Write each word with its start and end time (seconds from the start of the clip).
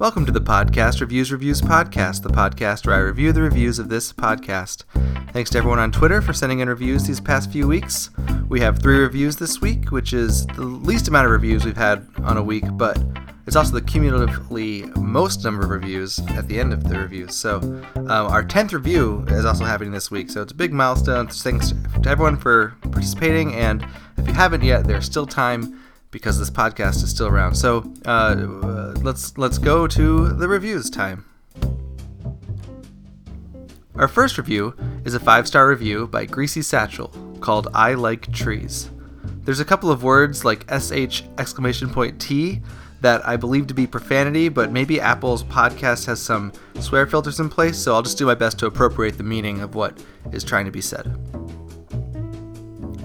Welcome 0.00 0.24
to 0.24 0.32
the 0.32 0.40
podcast 0.40 1.02
Reviews 1.02 1.30
Reviews 1.30 1.60
Podcast, 1.60 2.22
the 2.22 2.30
podcast 2.30 2.86
where 2.86 2.96
I 2.96 3.00
review 3.00 3.32
the 3.32 3.42
reviews 3.42 3.78
of 3.78 3.90
this 3.90 4.14
podcast. 4.14 4.84
Thanks 5.34 5.50
to 5.50 5.58
everyone 5.58 5.78
on 5.78 5.92
Twitter 5.92 6.22
for 6.22 6.32
sending 6.32 6.60
in 6.60 6.70
reviews 6.70 7.06
these 7.06 7.20
past 7.20 7.52
few 7.52 7.68
weeks. 7.68 8.08
We 8.48 8.60
have 8.60 8.78
three 8.78 8.96
reviews 8.96 9.36
this 9.36 9.60
week, 9.60 9.92
which 9.92 10.14
is 10.14 10.46
the 10.46 10.62
least 10.62 11.08
amount 11.08 11.26
of 11.26 11.32
reviews 11.32 11.66
we've 11.66 11.76
had 11.76 12.06
on 12.22 12.38
a 12.38 12.42
week, 12.42 12.64
but 12.78 12.98
it's 13.46 13.56
also 13.56 13.74
the 13.74 13.82
cumulatively 13.82 14.84
most 14.96 15.44
number 15.44 15.64
of 15.64 15.68
reviews 15.68 16.18
at 16.30 16.48
the 16.48 16.58
end 16.58 16.72
of 16.72 16.88
the 16.88 16.98
reviews. 16.98 17.36
So 17.36 17.58
um, 17.58 18.08
our 18.08 18.42
10th 18.42 18.72
review 18.72 19.26
is 19.28 19.44
also 19.44 19.66
happening 19.66 19.92
this 19.92 20.10
week, 20.10 20.30
so 20.30 20.40
it's 20.40 20.52
a 20.52 20.56
big 20.56 20.72
milestone. 20.72 21.28
Thanks 21.28 21.74
to 22.02 22.08
everyone 22.08 22.38
for 22.38 22.74
participating, 22.84 23.52
and 23.54 23.86
if 24.16 24.26
you 24.26 24.32
haven't 24.32 24.62
yet, 24.62 24.84
there's 24.84 25.04
still 25.04 25.26
time 25.26 25.78
because 26.10 26.38
this 26.38 26.50
podcast 26.50 27.02
is 27.02 27.10
still 27.10 27.26
around. 27.26 27.54
So 27.54 27.92
uh, 28.04 28.94
let's 29.02 29.36
let's 29.38 29.58
go 29.58 29.86
to 29.86 30.28
the 30.28 30.48
reviews 30.48 30.90
time. 30.90 31.24
Our 33.96 34.08
first 34.08 34.38
review 34.38 34.74
is 35.04 35.14
a 35.14 35.20
five 35.20 35.46
star 35.46 35.68
review 35.68 36.06
by 36.06 36.24
Greasy 36.24 36.62
Satchel 36.62 37.08
called 37.40 37.68
"I 37.74 37.94
Like 37.94 38.32
Trees." 38.32 38.90
There's 39.44 39.60
a 39.60 39.64
couple 39.64 39.90
of 39.90 40.02
words 40.02 40.44
like 40.44 40.64
sh 40.70 41.22
exclamation 41.38 41.90
point 41.90 42.20
t 42.20 42.60
that 43.00 43.26
I 43.26 43.36
believe 43.36 43.66
to 43.68 43.74
be 43.74 43.86
profanity, 43.86 44.48
but 44.48 44.72
maybe 44.72 45.00
Apple's 45.00 45.42
podcast 45.42 46.06
has 46.06 46.20
some 46.20 46.52
swear 46.80 47.06
filters 47.06 47.40
in 47.40 47.48
place, 47.48 47.78
so 47.78 47.94
I'll 47.94 48.02
just 48.02 48.18
do 48.18 48.26
my 48.26 48.34
best 48.34 48.58
to 48.58 48.66
appropriate 48.66 49.16
the 49.16 49.24
meaning 49.24 49.60
of 49.60 49.74
what 49.74 49.98
is 50.32 50.44
trying 50.44 50.66
to 50.66 50.70
be 50.70 50.82
said. 50.82 51.16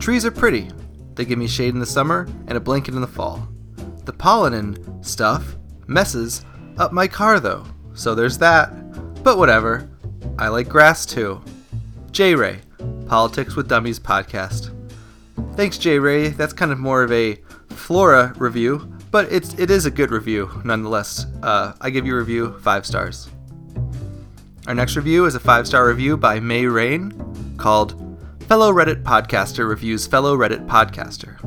Trees 0.00 0.24
are 0.26 0.32
pretty, 0.32 0.68
they 1.14 1.24
give 1.24 1.38
me 1.38 1.46
shade 1.46 1.74
in 1.74 1.80
the 1.80 1.86
summer 1.86 2.26
and 2.46 2.56
a 2.56 2.60
blanket 2.60 2.94
in 2.94 3.00
the 3.00 3.06
fall. 3.06 3.48
The 4.04 4.12
pollen 4.12 5.02
stuff 5.02 5.56
messes 5.86 6.44
up 6.76 6.92
my 6.92 7.06
car 7.08 7.40
though, 7.40 7.64
so 7.94 8.14
there's 8.14 8.38
that. 8.38 9.22
But 9.22 9.38
whatever. 9.38 9.88
I 10.38 10.48
like 10.48 10.68
grass 10.68 11.06
too. 11.06 11.42
J 12.10 12.34
Ray, 12.34 12.60
Politics 13.06 13.56
with 13.56 13.68
Dummies 13.68 14.00
podcast. 14.00 14.70
Thanks, 15.56 15.78
J 15.78 15.98
Ray. 15.98 16.28
That's 16.28 16.52
kind 16.52 16.72
of 16.72 16.78
more 16.78 17.02
of 17.02 17.12
a 17.12 17.36
flora 17.70 18.34
review, 18.36 18.92
but 19.10 19.30
it's 19.32 19.54
it 19.58 19.70
is 19.70 19.86
a 19.86 19.90
good 19.90 20.10
review 20.10 20.50
nonetheless. 20.64 21.26
Uh, 21.42 21.74
I 21.80 21.90
give 21.90 22.06
you 22.06 22.14
a 22.14 22.18
review 22.18 22.58
five 22.60 22.84
stars. 22.84 23.28
Our 24.66 24.74
next 24.74 24.96
review 24.96 25.26
is 25.26 25.34
a 25.34 25.40
five 25.40 25.66
star 25.66 25.86
review 25.86 26.16
by 26.16 26.40
May 26.40 26.66
Rain 26.66 27.12
called 27.58 27.94
Fellow 28.48 28.72
Reddit 28.72 29.02
podcaster 29.02 29.66
reviews 29.66 30.06
fellow 30.06 30.36
Reddit 30.36 30.66
podcaster. 30.66 31.40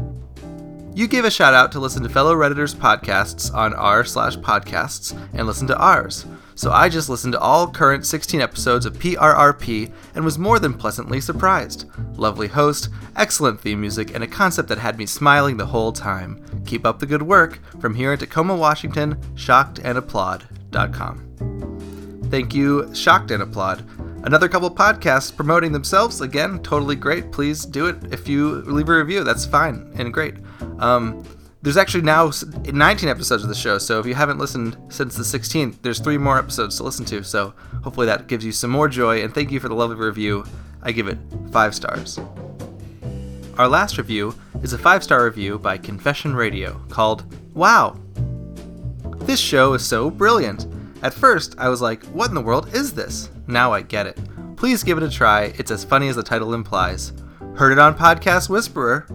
You 0.95 1.07
gave 1.07 1.25
a 1.25 1.31
shout 1.31 1.53
out 1.53 1.71
to 1.73 1.79
listen 1.79 2.01
to 2.01 2.09
fellow 2.09 2.33
Redditors' 2.35 2.73
podcasts 2.73 3.53
on 3.53 3.75
r 3.75 4.03
slash 4.03 4.35
podcasts 4.37 5.15
and 5.33 5.45
listen 5.45 5.67
to 5.67 5.77
ours. 5.77 6.25
So 6.55 6.71
I 6.71 6.89
just 6.89 7.07
listened 7.07 7.33
to 7.33 7.39
all 7.39 7.69
current 7.69 8.03
16 8.03 8.41
episodes 8.41 8.87
of 8.87 8.97
PRRP 8.97 9.93
and 10.15 10.25
was 10.25 10.39
more 10.39 10.57
than 10.57 10.73
pleasantly 10.73 11.21
surprised. 11.21 11.85
Lovely 12.15 12.47
host, 12.47 12.89
excellent 13.15 13.61
theme 13.61 13.79
music, 13.79 14.15
and 14.15 14.23
a 14.23 14.27
concept 14.27 14.67
that 14.69 14.79
had 14.79 14.97
me 14.97 15.05
smiling 15.05 15.57
the 15.57 15.67
whole 15.67 15.91
time. 15.91 16.43
Keep 16.65 16.83
up 16.83 16.97
the 16.97 17.05
good 17.05 17.21
work 17.21 17.59
from 17.79 17.93
here 17.93 18.11
in 18.11 18.17
Tacoma, 18.17 18.55
Washington, 18.55 19.17
shockedandapplaud.com. 19.35 21.27
Thank 22.31 22.55
you, 22.55 22.93
Shocked 22.93 23.29
and 23.31 23.43
Applaud 23.43 23.85
another 24.27 24.49
couple 24.49 24.69
podcasts 24.69 25.33
promoting 25.33 25.71
themselves. 25.71 26.19
Again, 26.19 26.59
totally 26.59 26.97
great. 26.97 27.31
Please 27.31 27.65
do 27.65 27.85
it 27.85 27.95
if 28.11 28.27
you 28.27 28.55
leave 28.63 28.89
a 28.89 28.97
review. 28.97 29.23
That's 29.23 29.45
fine 29.45 29.89
and 29.95 30.13
great. 30.13 30.35
Um, 30.79 31.23
there's 31.61 31.77
actually 31.77 32.03
now 32.03 32.31
19 32.65 33.07
episodes 33.07 33.43
of 33.43 33.49
the 33.49 33.55
show, 33.55 33.77
so 33.77 33.99
if 34.01 34.05
you 34.05 34.13
haven't 34.13 34.37
listened 34.37 34.75
since 34.89 35.15
the 35.15 35.23
16th, 35.23 35.81
there's 35.81 35.99
three 35.99 36.17
more 36.17 36.37
episodes 36.37 36.75
to 36.75 36.83
listen 36.83 37.05
to. 37.05 37.23
So 37.23 37.53
hopefully 37.83 38.05
that 38.07 38.27
gives 38.27 38.43
you 38.43 38.51
some 38.51 38.69
more 38.69 38.89
joy. 38.89 39.23
And 39.23 39.33
thank 39.33 39.49
you 39.49 39.61
for 39.61 39.69
the 39.69 39.75
lovely 39.75 39.95
review. 39.95 40.45
I 40.83 40.91
give 40.91 41.07
it 41.07 41.17
five 41.51 41.73
stars. 41.73 42.19
Our 43.57 43.69
last 43.69 43.97
review 43.97 44.35
is 44.61 44.73
a 44.73 44.77
five 44.77 45.05
star 45.05 45.23
review 45.23 45.57
by 45.57 45.77
Confession 45.77 46.35
Radio 46.35 46.81
called 46.89 47.23
Wow! 47.53 47.97
This 49.19 49.39
show 49.39 49.73
is 49.73 49.85
so 49.85 50.09
brilliant. 50.09 50.67
At 51.03 51.13
first, 51.13 51.55
I 51.59 51.69
was 51.69 51.81
like, 51.81 52.03
what 52.05 52.29
in 52.29 52.35
the 52.35 52.41
world 52.41 52.73
is 52.73 52.93
this? 52.93 53.29
Now 53.45 53.71
I 53.71 53.81
get 53.81 54.07
it. 54.07 54.17
Please 54.55 54.83
give 54.83 54.97
it 54.97 55.03
a 55.03 55.09
try, 55.09 55.53
it's 55.57 55.69
as 55.69 55.83
funny 55.83 56.07
as 56.07 56.15
the 56.15 56.23
title 56.23 56.55
implies. 56.55 57.13
Heard 57.55 57.71
it 57.71 57.79
on 57.79 57.95
Podcast 57.95 58.49
Whisperer. 58.49 59.07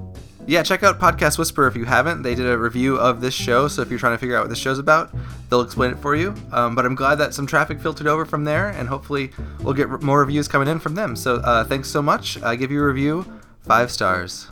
Yeah, 0.46 0.62
check 0.62 0.82
out 0.82 1.00
Podcast 1.00 1.38
Whisperer 1.38 1.66
if 1.66 1.76
you 1.76 1.84
haven't. 1.84 2.22
They 2.22 2.34
did 2.34 2.46
a 2.46 2.56
review 2.56 2.96
of 2.96 3.20
this 3.20 3.34
show, 3.34 3.66
so 3.68 3.82
if 3.82 3.90
you're 3.90 3.98
trying 3.98 4.14
to 4.14 4.18
figure 4.18 4.36
out 4.36 4.42
what 4.42 4.50
this 4.50 4.58
show's 4.58 4.78
about, 4.78 5.12
they'll 5.48 5.60
explain 5.60 5.90
it 5.90 5.98
for 5.98 6.14
you. 6.14 6.34
Um, 6.52 6.74
but 6.74 6.86
I'm 6.86 6.94
glad 6.94 7.16
that 7.16 7.34
some 7.34 7.46
traffic 7.46 7.80
filtered 7.80 8.06
over 8.06 8.24
from 8.24 8.44
there, 8.44 8.68
and 8.68 8.88
hopefully 8.88 9.32
we'll 9.60 9.74
get 9.74 9.88
more 10.02 10.20
reviews 10.20 10.46
coming 10.46 10.68
in 10.68 10.78
from 10.78 10.94
them. 10.94 11.16
So 11.16 11.36
uh, 11.36 11.64
thanks 11.64 11.88
so 11.88 12.02
much. 12.02 12.40
I 12.42 12.54
give 12.56 12.70
you 12.70 12.80
a 12.80 12.86
review, 12.86 13.24
five 13.60 13.90
stars. 13.90 14.48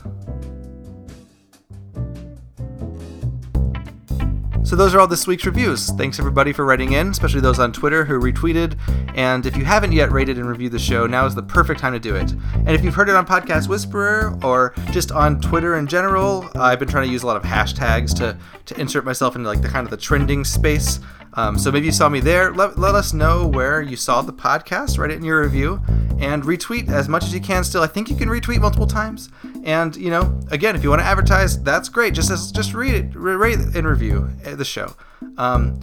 So 4.71 4.77
those 4.77 4.95
are 4.95 5.01
all 5.01 5.07
this 5.07 5.27
week's 5.27 5.45
reviews. 5.45 5.89
Thanks 5.97 6.17
everybody 6.17 6.53
for 6.53 6.63
writing 6.63 6.93
in, 6.93 7.09
especially 7.09 7.41
those 7.41 7.59
on 7.59 7.73
Twitter 7.73 8.05
who 8.05 8.17
retweeted. 8.17 8.79
And 9.17 9.45
if 9.45 9.57
you 9.57 9.65
haven't 9.65 9.91
yet 9.91 10.13
rated 10.13 10.37
and 10.37 10.47
reviewed 10.47 10.71
the 10.71 10.79
show, 10.79 11.05
now 11.05 11.25
is 11.25 11.35
the 11.35 11.43
perfect 11.43 11.81
time 11.81 11.91
to 11.91 11.99
do 11.99 12.15
it. 12.15 12.31
And 12.55 12.69
if 12.69 12.81
you've 12.81 12.95
heard 12.95 13.09
it 13.09 13.15
on 13.15 13.25
Podcast 13.25 13.67
Whisperer 13.67 14.39
or 14.41 14.73
just 14.91 15.11
on 15.11 15.41
Twitter 15.41 15.75
in 15.75 15.87
general, 15.87 16.49
I've 16.55 16.79
been 16.79 16.87
trying 16.87 17.05
to 17.05 17.11
use 17.11 17.23
a 17.23 17.27
lot 17.27 17.35
of 17.35 17.43
hashtags 17.43 18.15
to 18.19 18.37
to 18.67 18.79
insert 18.79 19.03
myself 19.03 19.35
into 19.35 19.49
like 19.49 19.61
the 19.61 19.67
kind 19.67 19.85
of 19.85 19.91
the 19.91 19.97
trending 19.97 20.45
space. 20.45 21.01
Um, 21.33 21.59
so 21.59 21.69
maybe 21.69 21.87
you 21.87 21.91
saw 21.91 22.07
me 22.07 22.21
there. 22.21 22.53
Let, 22.53 22.79
let 22.79 22.95
us 22.95 23.11
know 23.11 23.47
where 23.47 23.81
you 23.81 23.97
saw 23.97 24.21
the 24.21 24.31
podcast. 24.31 24.97
Write 24.97 25.11
it 25.11 25.17
in 25.17 25.25
your 25.25 25.41
review 25.41 25.81
and 26.21 26.43
retweet 26.43 26.89
as 26.89 27.09
much 27.09 27.23
as 27.23 27.33
you 27.33 27.41
can. 27.41 27.63
Still, 27.63 27.81
I 27.81 27.87
think 27.87 28.09
you 28.09 28.15
can 28.15 28.29
retweet 28.29 28.61
multiple 28.61 28.87
times. 28.87 29.29
And 29.63 29.95
you 29.95 30.09
know, 30.09 30.39
again, 30.51 30.75
if 30.75 30.83
you 30.83 30.89
want 30.89 31.01
to 31.01 31.05
advertise, 31.05 31.61
that's 31.61 31.89
great. 31.89 32.13
Just 32.13 32.29
as, 32.29 32.51
just 32.51 32.73
read 32.73 32.93
it, 32.93 33.15
rate 33.15 33.57
and 33.57 33.87
review 33.87 34.29
uh, 34.45 34.55
the 34.55 34.65
show. 34.65 34.95
Um, 35.37 35.81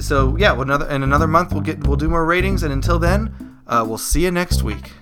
so 0.00 0.36
yeah, 0.36 0.60
another 0.60 0.88
in 0.88 1.02
another 1.02 1.26
month 1.26 1.52
we'll 1.52 1.62
get 1.62 1.86
we'll 1.86 1.96
do 1.96 2.08
more 2.08 2.24
ratings. 2.24 2.62
And 2.62 2.72
until 2.72 2.98
then, 2.98 3.60
uh, 3.66 3.84
we'll 3.86 3.98
see 3.98 4.24
you 4.24 4.30
next 4.30 4.62
week. 4.62 4.92